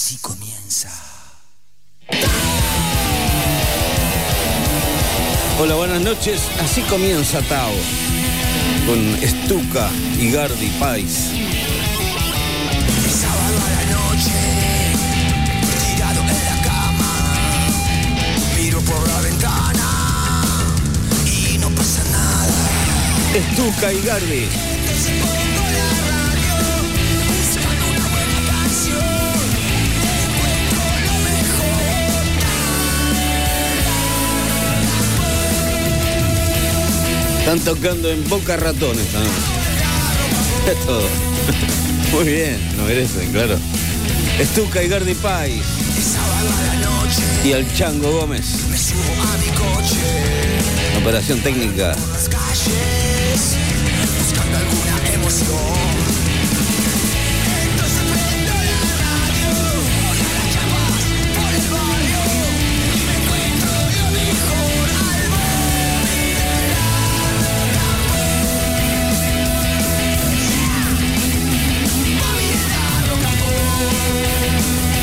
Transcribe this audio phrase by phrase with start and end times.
[0.00, 0.88] Así comienza.
[5.58, 6.40] Hola, buenas noches.
[6.62, 7.72] Así comienza Tao.
[8.86, 9.90] Con Stuka
[10.20, 11.30] y Gardi Pais.
[13.04, 14.38] El sábado a la noche,
[15.90, 17.12] tirado en la cama,
[18.56, 20.44] miro por la ventana
[21.26, 22.54] y no pasa nada.
[23.52, 24.77] Stuka y Gardi.
[37.48, 39.32] Están tocando en Boca Ratones también.
[40.66, 41.00] Es todo.
[42.12, 43.56] Muy bien, lo merecen, claro.
[44.38, 45.62] Stuka y Gardi noche,
[47.46, 48.44] Y al Chango Gómez.
[51.00, 51.96] Operación técnica.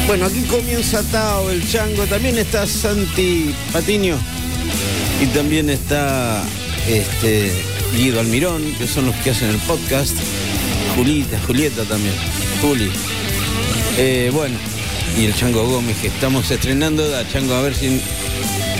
[0.07, 2.05] Bueno, aquí comienza Tao, el Chango.
[2.05, 4.15] También está Santi Patiño.
[5.21, 6.43] Y también está
[6.87, 7.51] este,
[7.95, 10.15] Guido Almirón, que son los que hacen el podcast.
[10.95, 12.13] Julita, Julieta también.
[12.61, 12.91] Juli.
[13.97, 14.55] Eh, bueno,
[15.17, 17.09] y el Chango Gómez, que estamos estrenando.
[17.09, 17.99] Da, Chango, a ver si.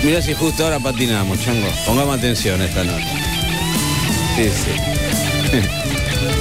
[0.03, 1.67] Mirá si justo ahora patinamos, Chango.
[1.87, 3.07] Pongamos atención esta noche.
[4.35, 5.59] Sí, sí.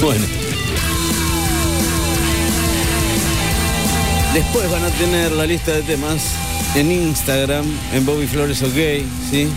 [0.02, 0.43] bueno.
[4.34, 6.34] Después van a tener la lista de temas
[6.74, 8.74] en Instagram, en Bobby Flores OK,
[9.30, 9.48] ¿sí?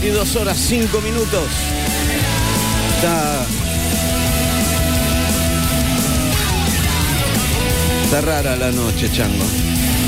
[0.00, 1.42] 22 horas 5 minutos.
[2.94, 3.44] Está.
[8.04, 9.44] Está rara la noche, chango.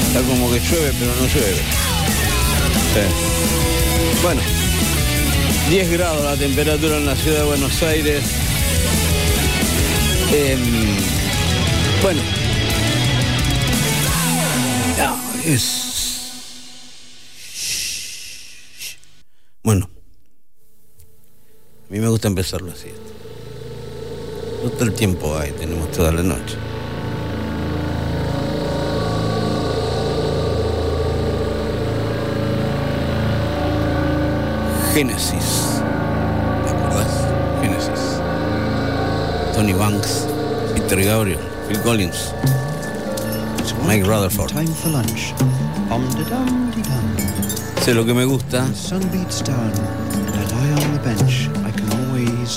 [0.07, 1.61] Está como que llueve, pero no llueve.
[4.23, 4.41] Bueno,
[5.71, 8.23] 10 grados la temperatura en la ciudad de Buenos Aires.
[10.33, 10.97] Em,
[12.01, 12.23] bueno.
[14.99, 15.90] No, es.
[21.91, 22.93] A mí me gusta empezarlo así.
[24.63, 26.57] No todo el tiempo hay, tenemos toda la noche.
[34.95, 35.81] Génesis.
[36.65, 37.27] ¿Te acordás?
[37.61, 38.21] Génesis.
[39.53, 40.29] Tony Banks,
[40.75, 42.33] Peter Gabriel, Phil Collins,
[43.85, 44.53] Mike Rutherford.
[44.53, 45.35] Time for lunch.
[47.85, 48.65] Sé lo que me gusta.
[48.65, 49.73] The sun beats down.
[49.73, 51.50] I lie on the bench.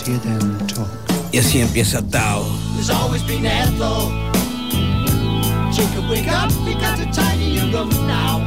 [0.04, 0.90] I can always hear them talk.
[1.32, 2.44] Y así empieza Tao.
[2.74, 4.12] There's always been Ethel.
[5.72, 8.42] Jacob, wake up, we got to tidy your room now.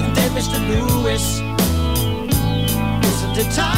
[0.00, 0.58] And then Mr.
[0.68, 1.42] Lewis.
[3.04, 3.71] Isn't it time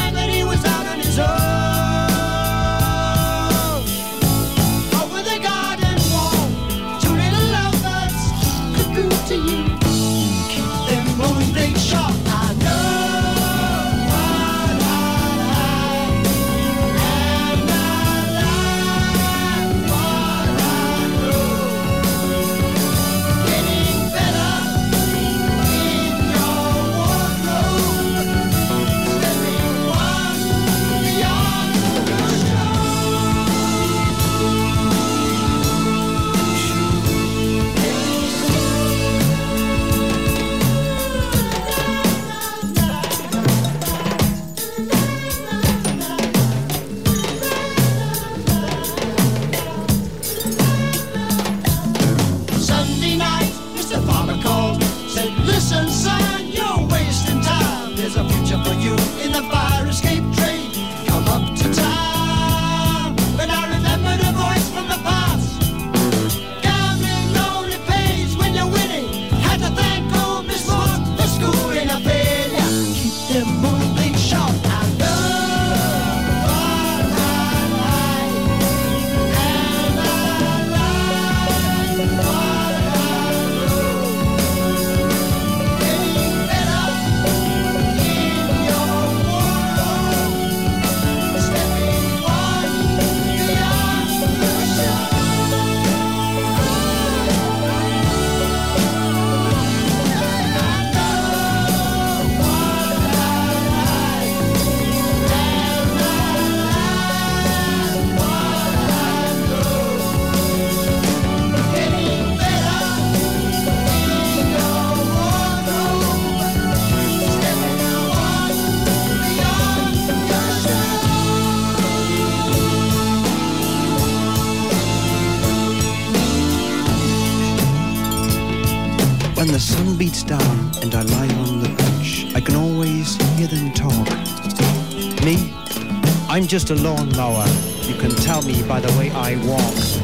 [136.44, 137.46] I'm just a lawnmower.
[137.88, 140.03] You can tell me by the way I walk.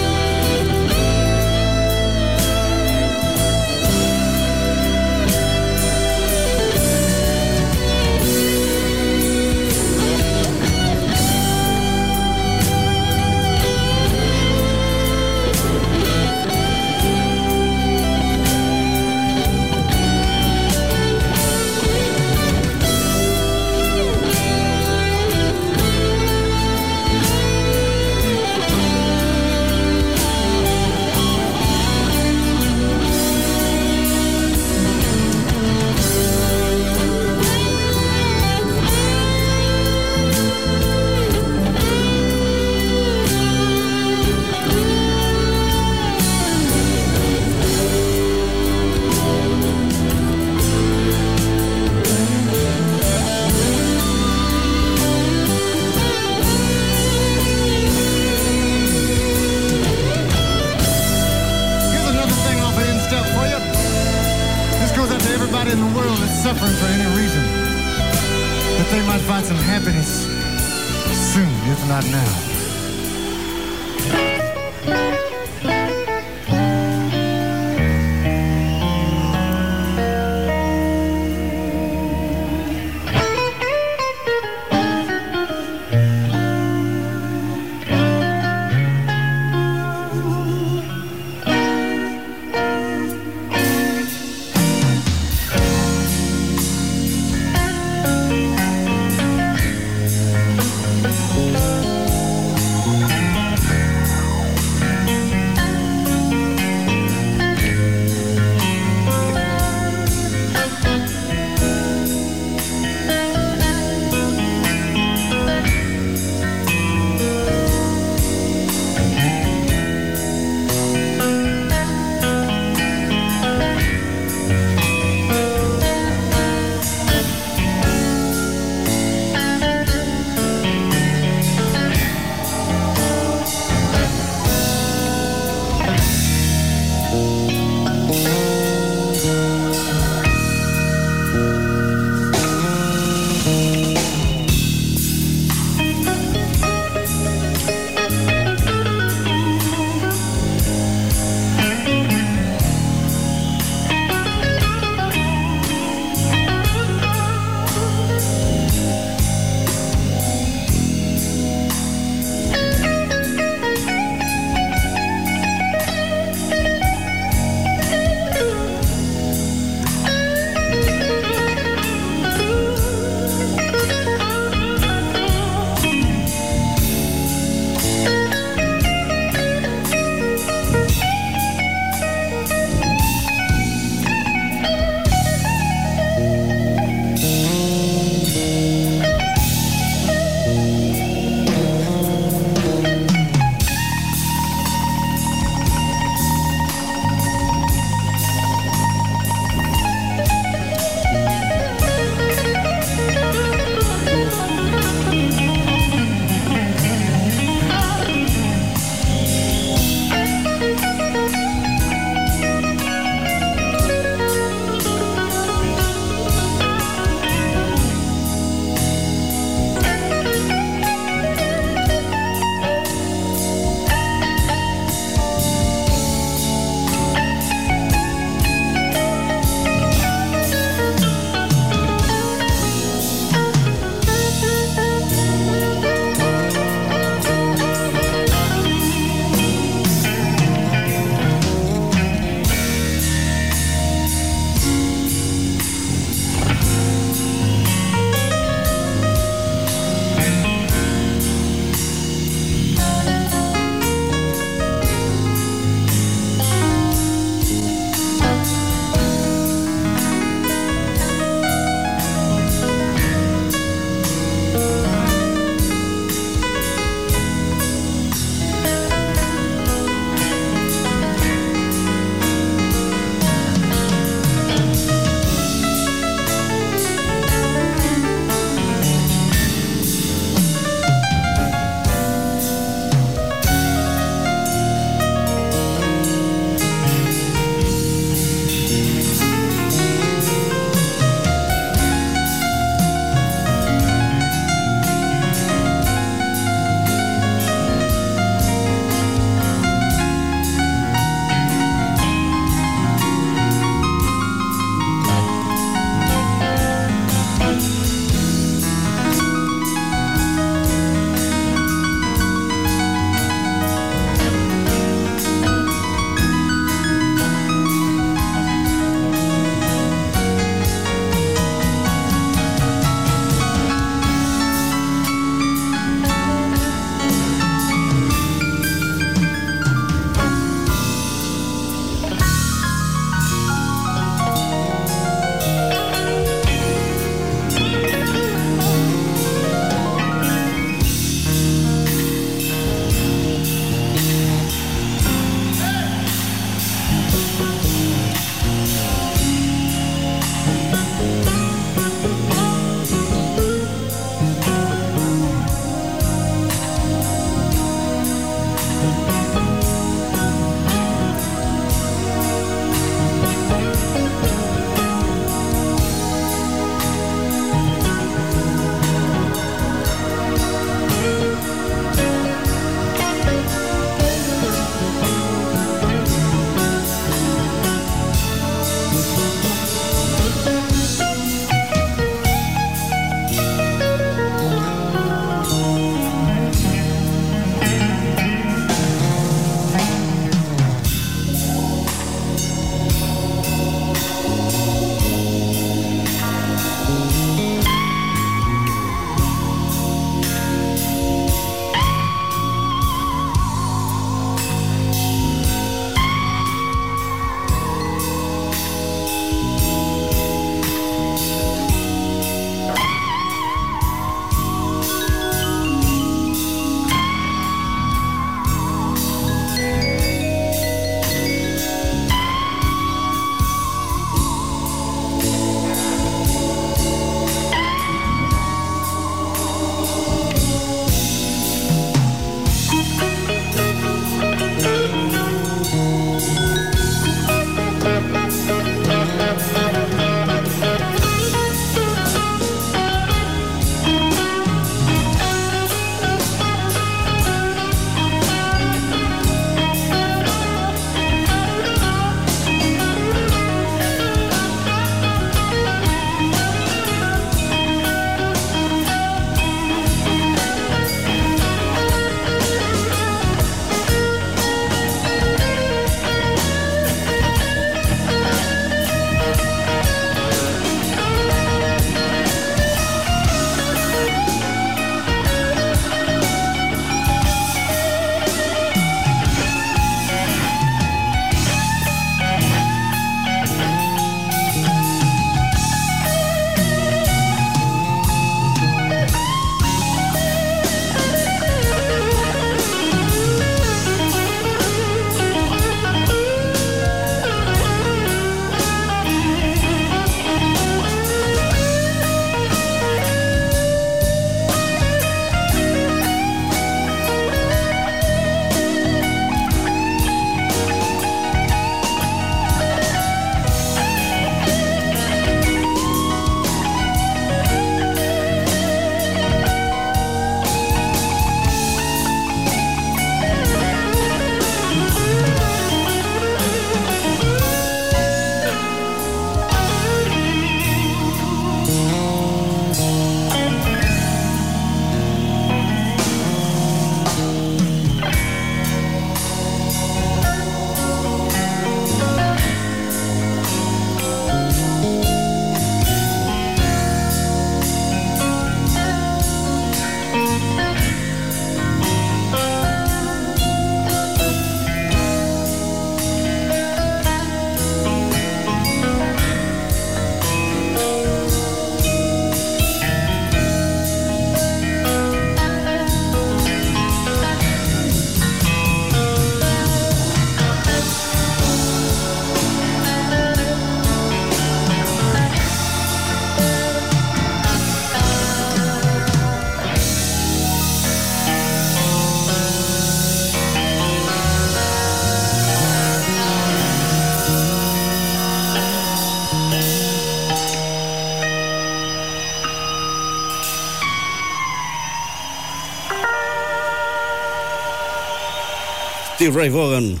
[599.20, 600.00] Steve Ray Vaughan.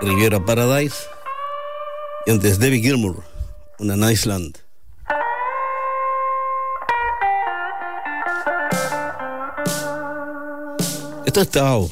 [0.00, 0.94] Riviera Paradise.
[2.24, 3.24] Y antes David Gilmour,
[3.80, 4.58] una Nice Land.
[11.26, 11.90] Esto es Tao.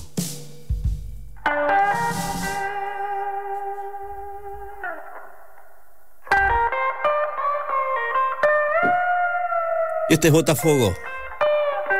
[10.08, 10.94] Este es Botafogo,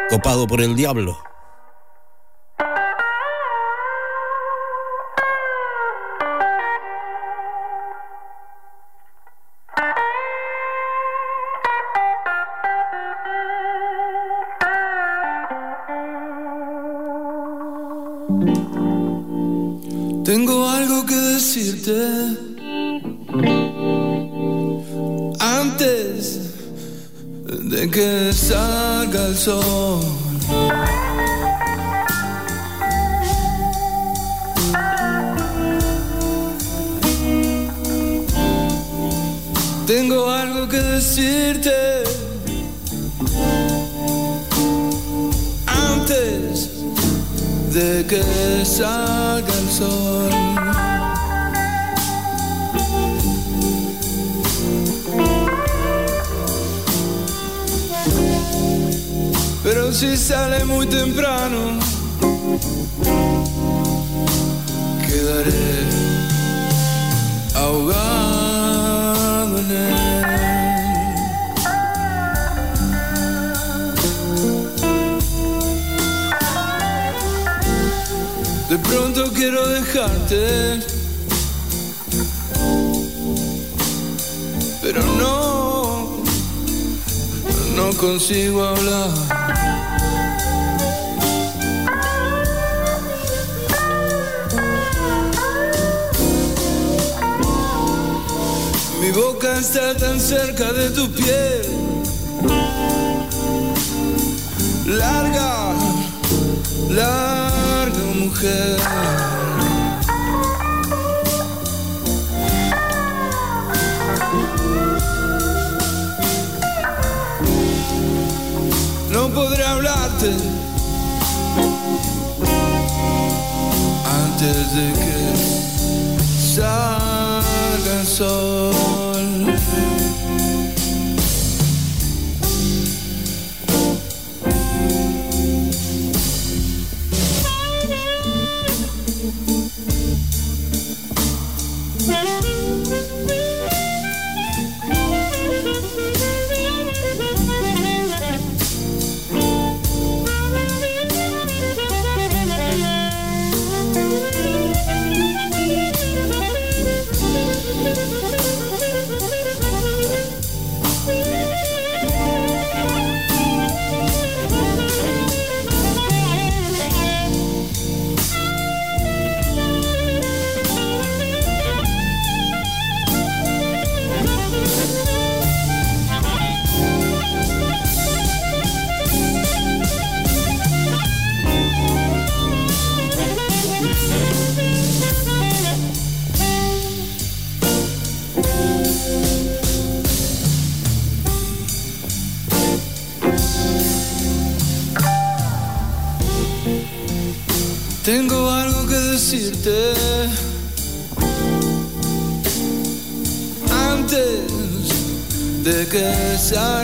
[0.09, 1.32] copado por el diablo.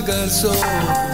[0.08, 1.07] girl so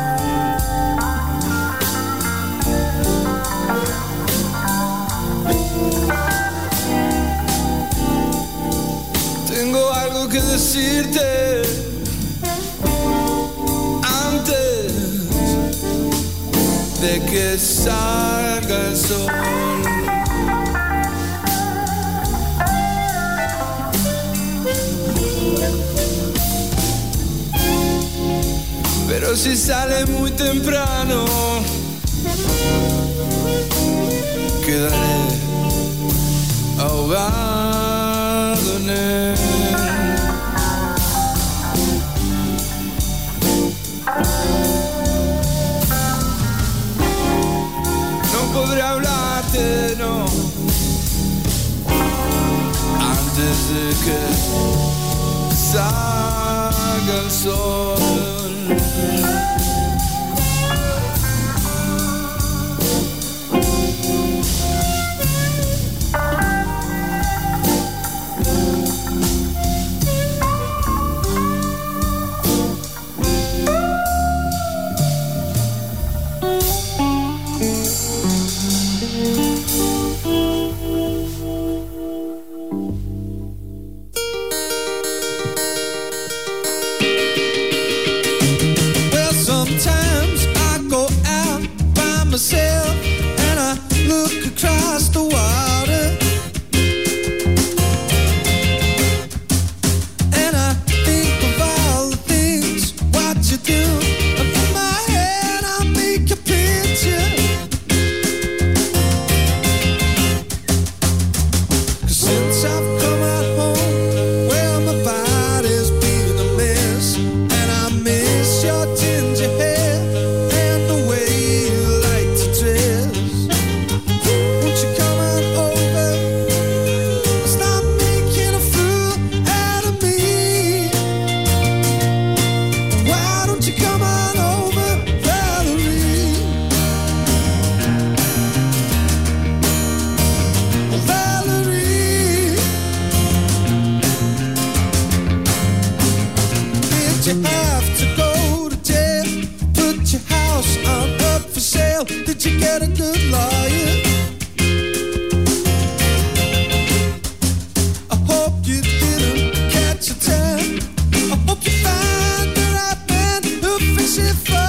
[164.25, 164.64] beautiful.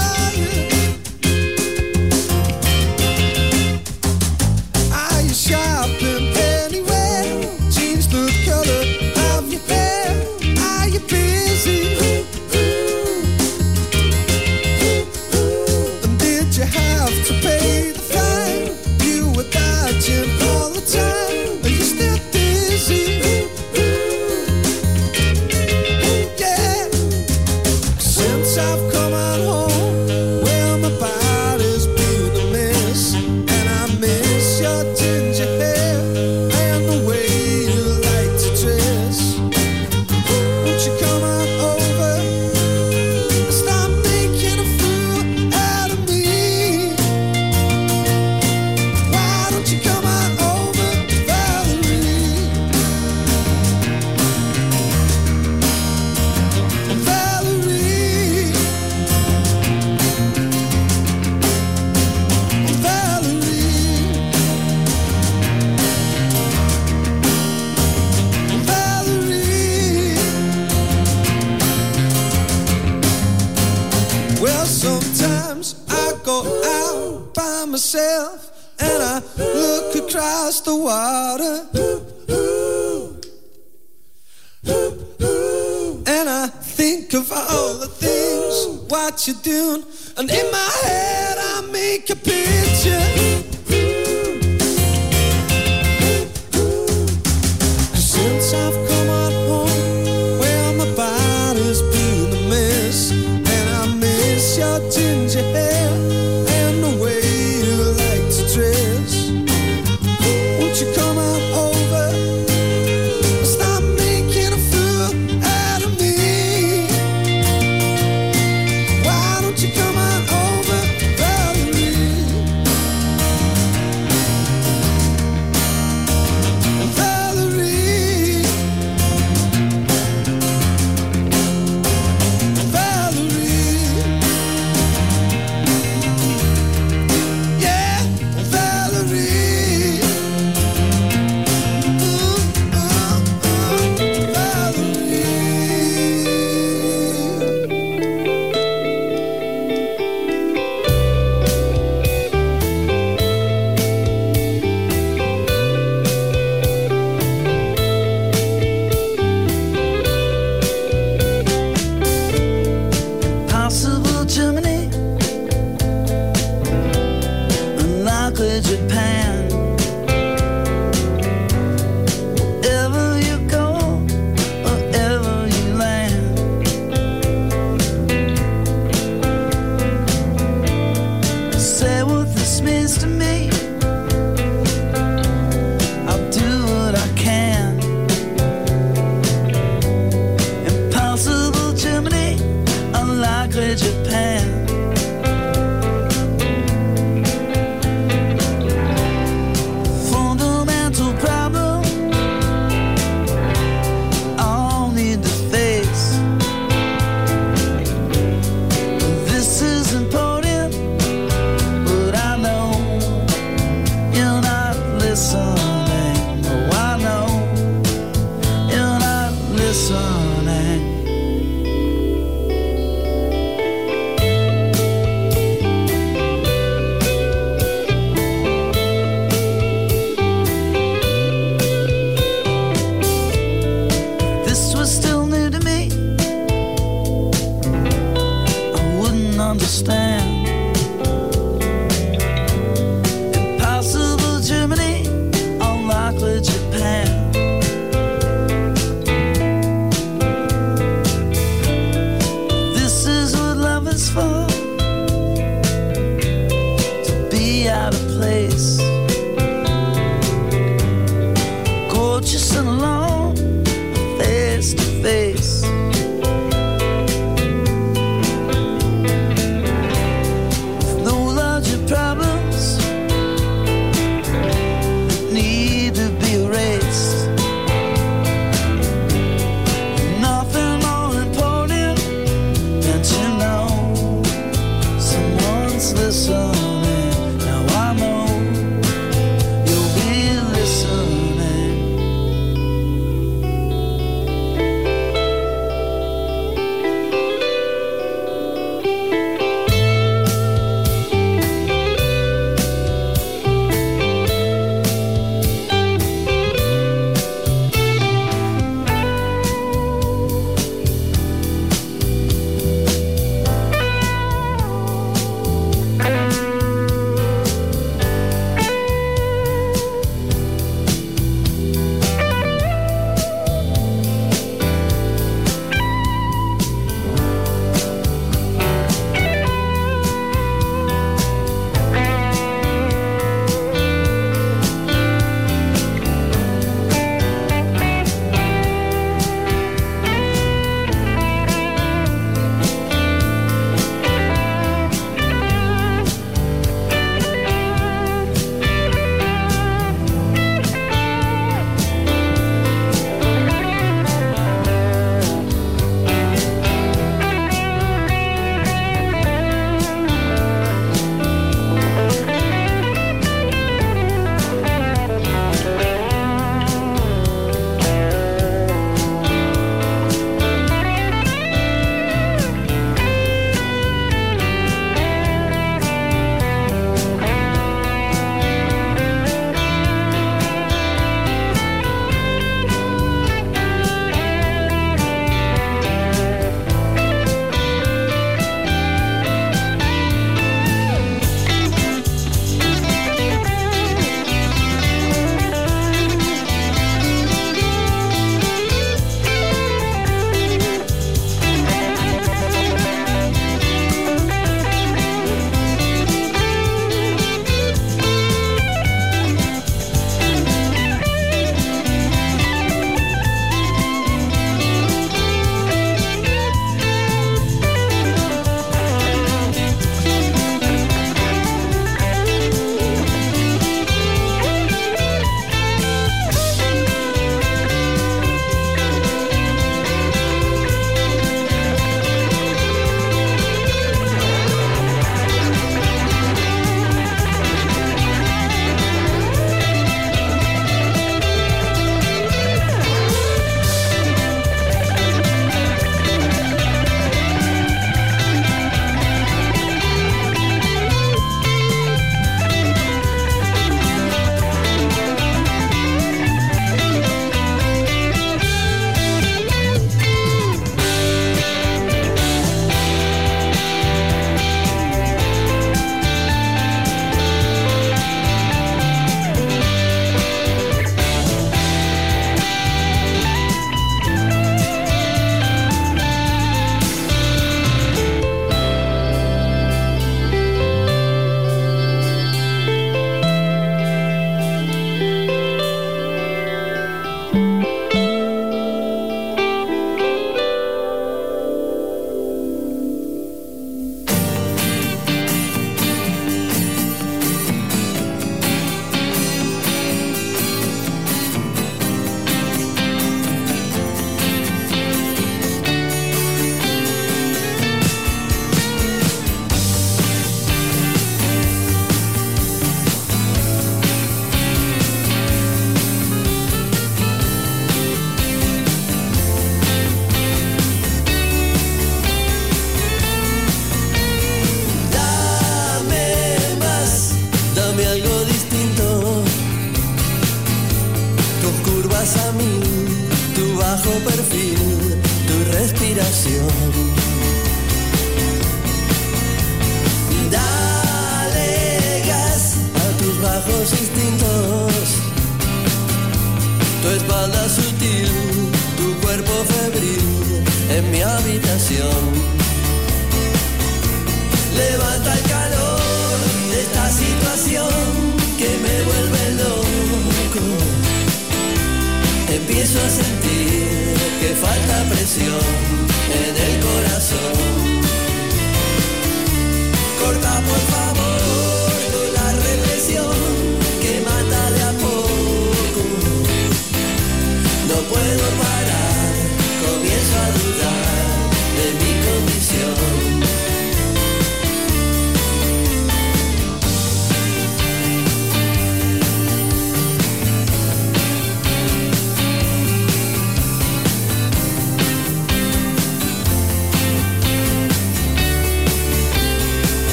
[215.15, 215.55] listen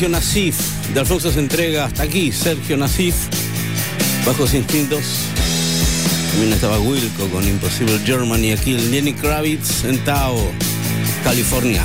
[0.00, 0.56] Sergio Nasif.
[0.94, 3.14] De Alfonso se entrega hasta aquí, Sergio Nasif.
[4.24, 5.02] Bajos Instintos.
[6.30, 8.52] También estaba Wilco con Impossible Germany.
[8.52, 10.40] Aquí el Lenny Kravitz en Tao,
[11.22, 11.84] California.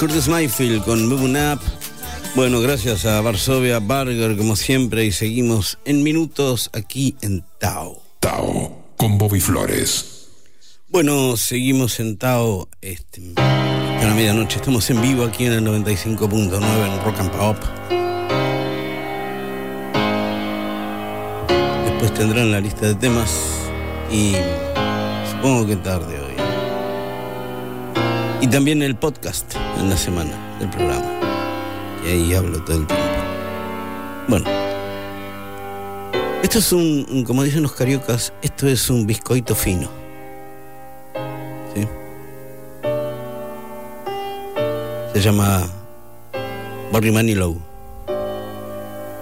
[0.00, 1.60] Curtis Mayfield con Moving Up.
[2.34, 8.00] Bueno, gracias a Varsovia Burger, como siempre, y seguimos en minutos aquí en Tao.
[8.18, 10.28] Tao, con Bobby Flores.
[10.88, 14.56] Bueno, seguimos en Tao este, a la medianoche.
[14.56, 17.56] Estamos en vivo aquí en el 95.9 en Rock and Pop.
[21.84, 23.30] Después tendrán la lista de temas
[24.10, 24.32] y
[25.30, 26.29] supongo que tarde hoy.
[28.40, 31.04] Y también el podcast en la semana del programa.
[32.04, 33.04] Y ahí hablo todo el tiempo.
[34.28, 34.46] Bueno.
[36.42, 39.90] Esto es un, como dicen los cariocas, esto es un bizcoito fino.
[41.74, 41.86] ¿Sí?
[45.12, 45.68] Se llama
[46.92, 47.60] Barry Manilow.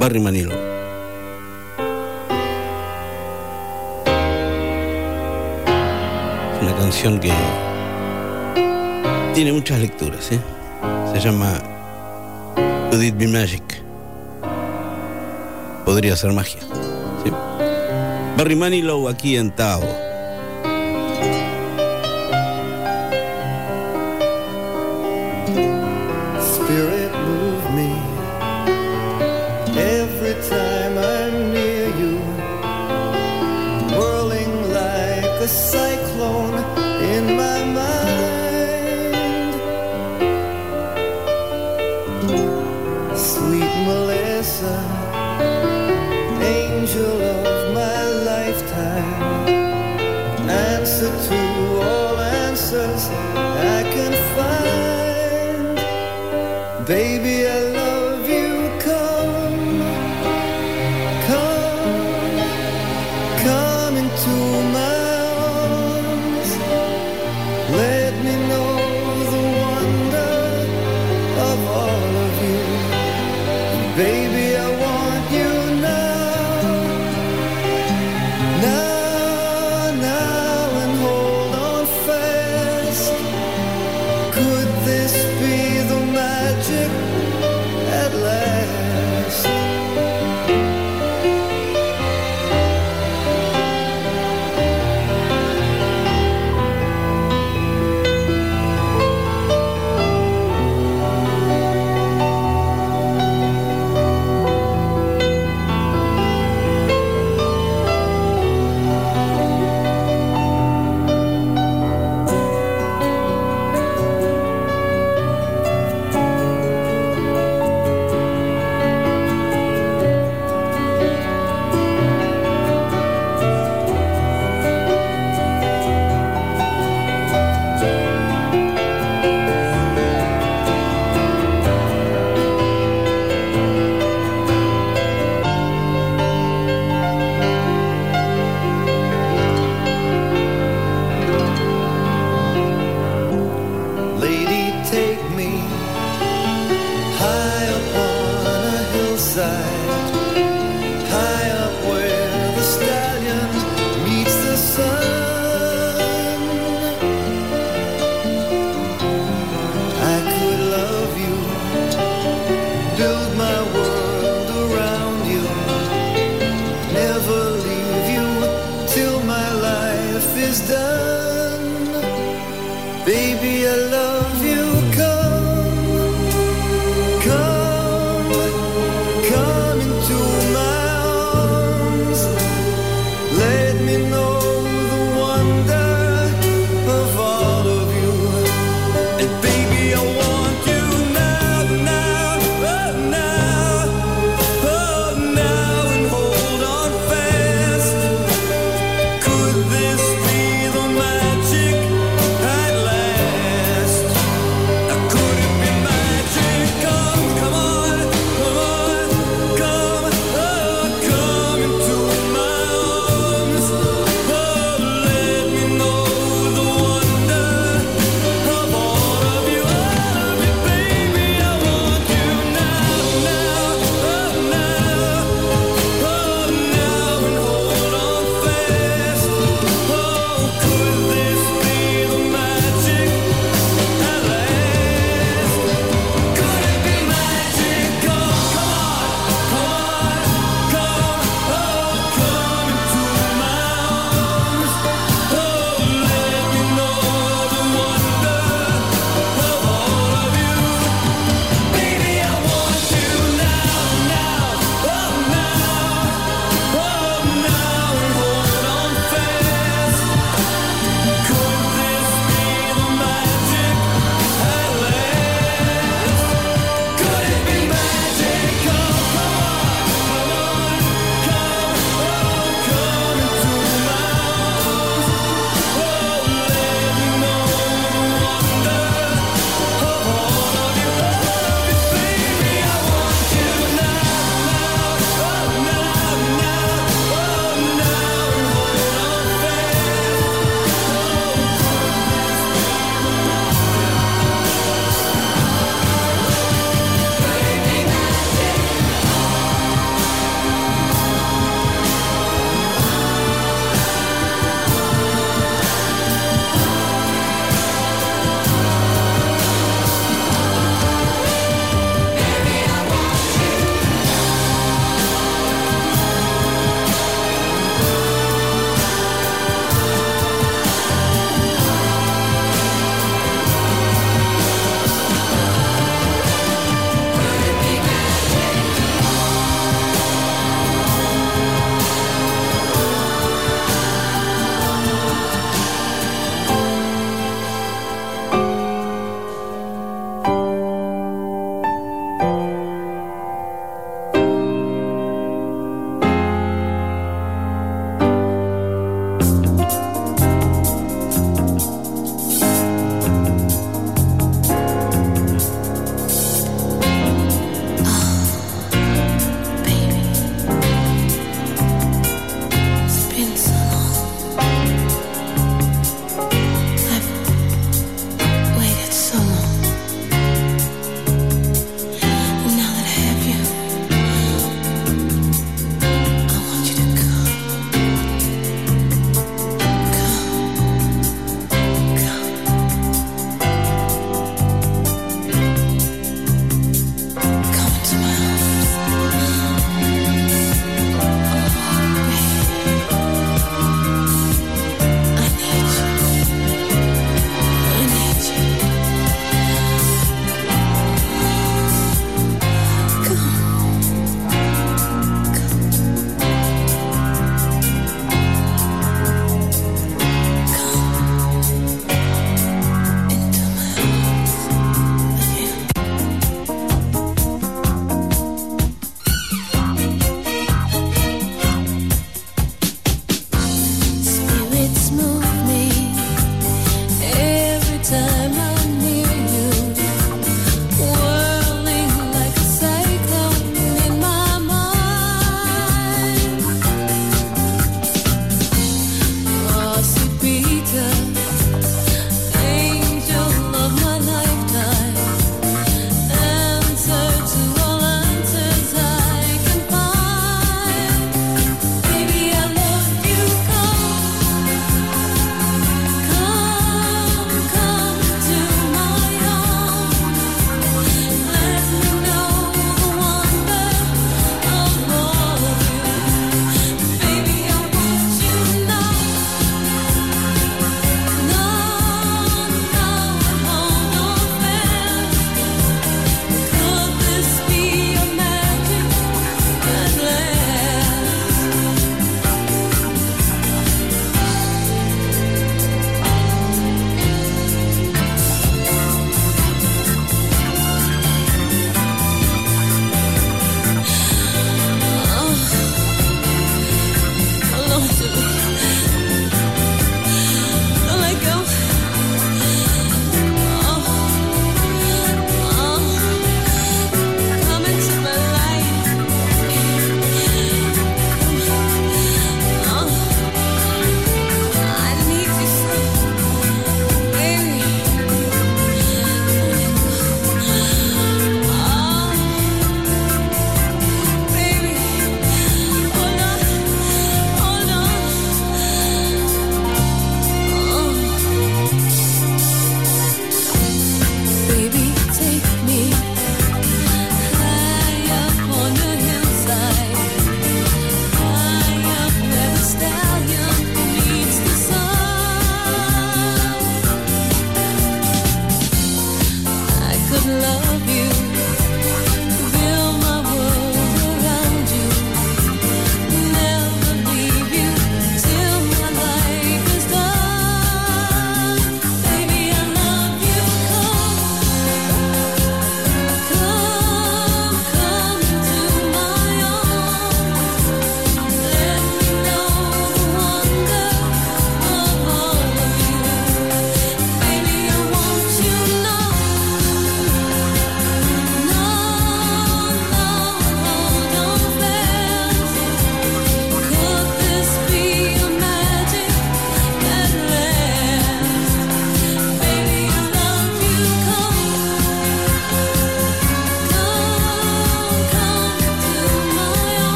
[0.00, 0.58] Barry Manilow.
[6.60, 7.32] Una canción que
[9.34, 10.38] tiene muchas lecturas, ¿eh?
[11.12, 11.60] Se llama
[12.90, 13.82] Could It Be Magic.
[15.84, 16.60] Podría ser magia.
[17.24, 17.30] ¿sí?
[18.38, 20.03] Barry Manilow aquí en Tao.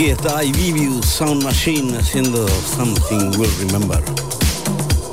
[0.00, 4.02] Aquí está IBBU Sound Machine haciendo Something We'll Remember.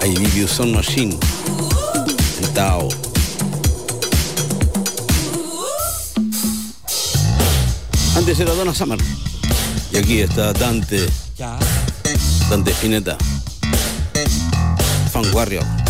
[0.01, 1.17] IBBU Sound Machine.
[2.53, 2.87] Tao.
[8.15, 8.97] Antes era Donna Summer.
[9.91, 11.05] Y aquí está Dante.
[12.49, 13.17] Dante Spinetta.
[15.11, 15.86] Fan Warrior.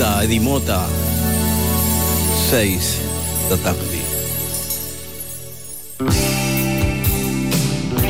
[0.00, 0.86] Mota, Eddie Mota.
[2.48, 2.98] 6
[3.50, 4.00] da tarde.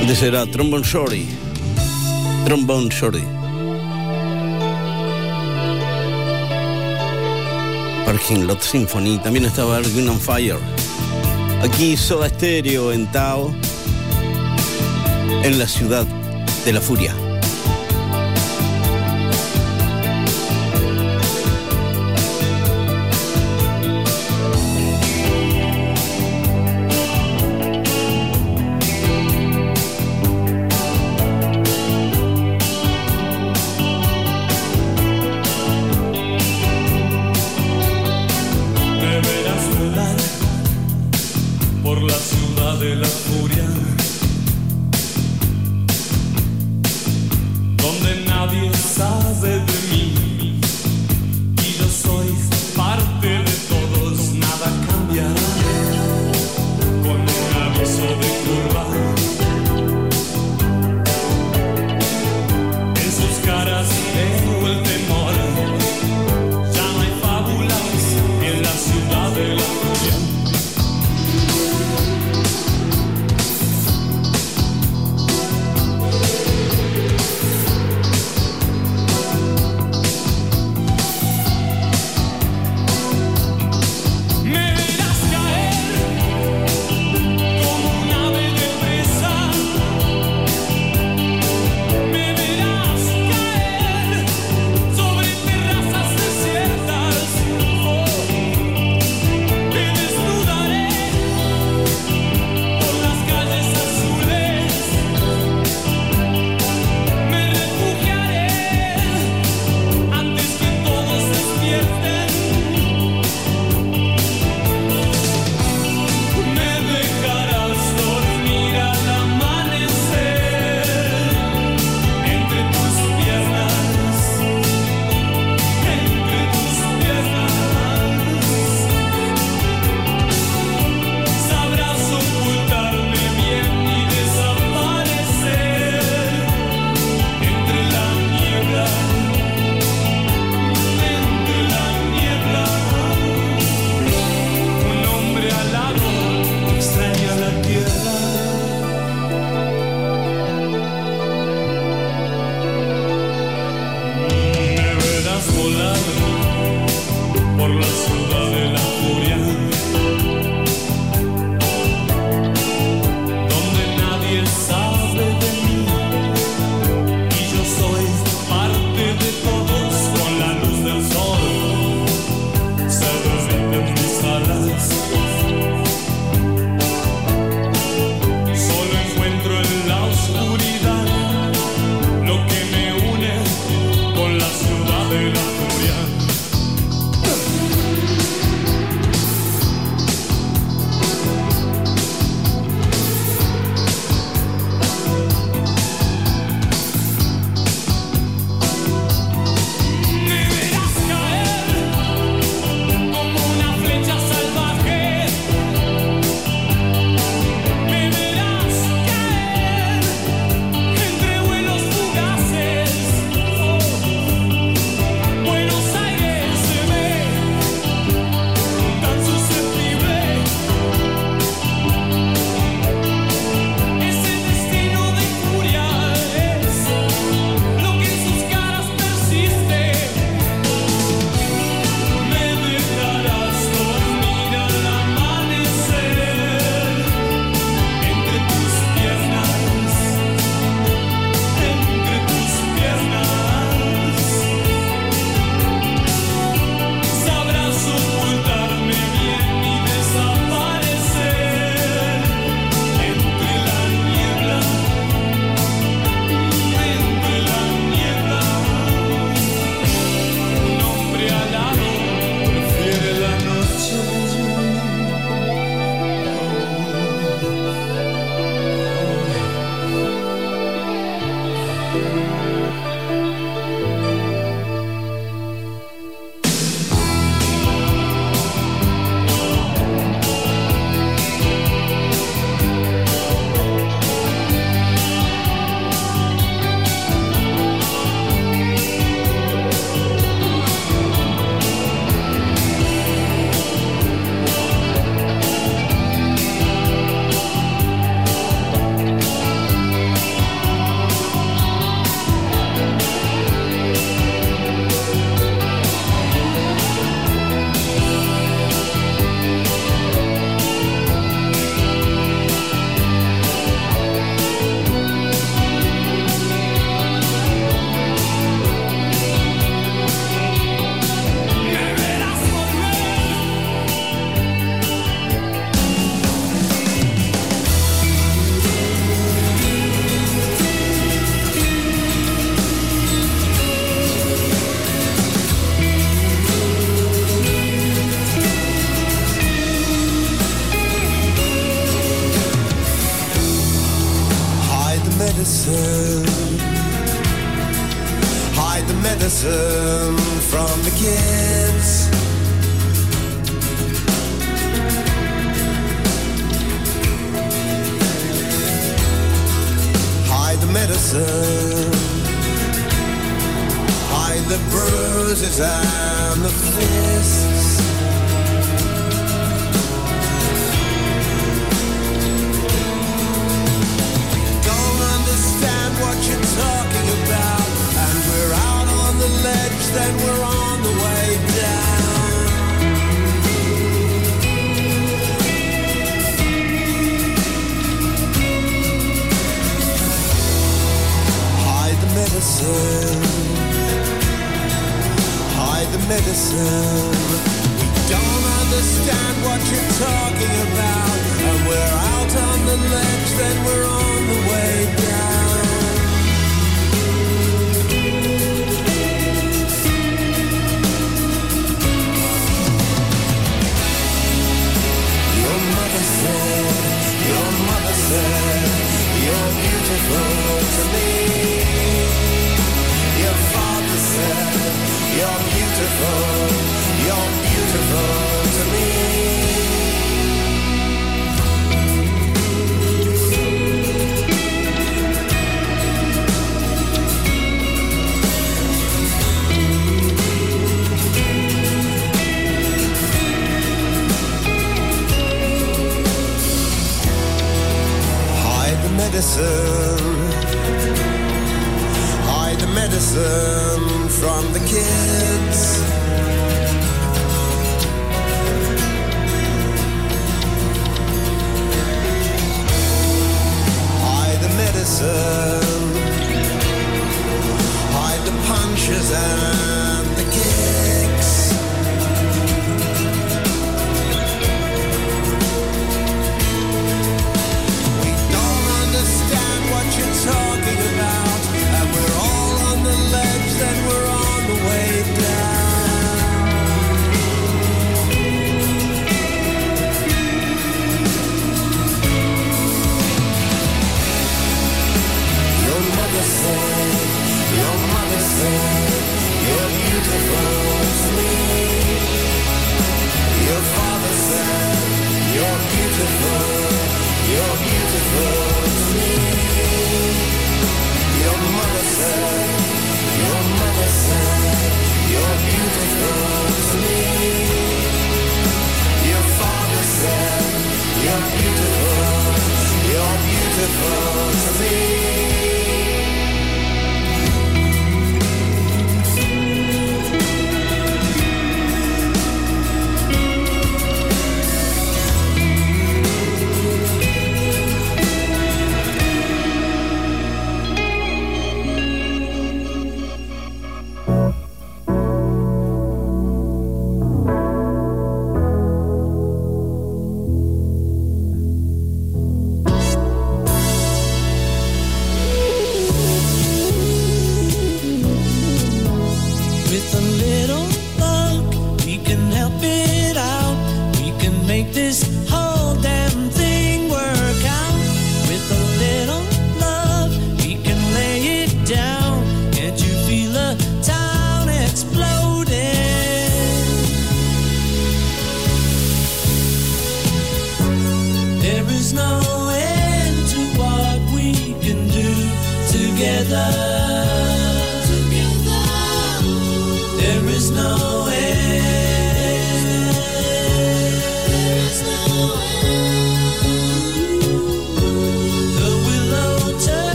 [0.00, 1.26] Antes era Trombone Shorty.
[2.44, 3.24] Trombone Shorty.
[8.06, 9.18] Parking Lot Symphony.
[9.18, 10.60] También estaba Green on Fire.
[11.60, 13.52] Aquí Soda Stereo en Tao.
[15.42, 16.06] En la ciudad
[16.64, 17.19] de la furia.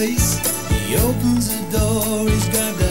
[0.00, 0.38] place.
[0.86, 2.89] He opens the door, he's got the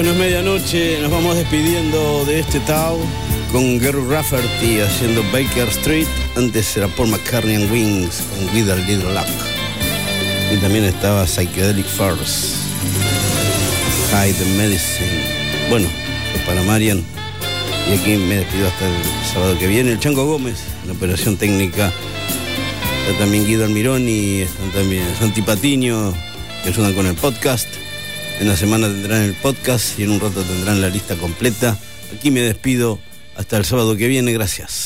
[0.00, 2.98] Bueno, es medianoche, nos vamos despidiendo de este Tao
[3.52, 6.06] con Gary Rafferty haciendo Baker Street.
[6.36, 9.28] Antes era Paul McCartney and Wings con With a Little Luck.
[10.54, 12.54] Y también estaba Psychedelic First,
[14.10, 15.68] Hide the Medicine.
[15.68, 15.86] Bueno,
[16.46, 17.04] para Marian.
[17.90, 19.04] Y aquí me despido hasta el
[19.34, 19.92] sábado que viene.
[19.92, 21.92] El Chango Gómez, la operación técnica.
[23.06, 26.14] Está también Guido Almirón y están también Santi Patiño,
[26.62, 27.79] que ayudan con el podcast.
[28.40, 31.76] En la semana tendrán el podcast y en un rato tendrán la lista completa.
[32.16, 32.98] Aquí me despido
[33.36, 34.32] hasta el sábado que viene.
[34.32, 34.79] Gracias.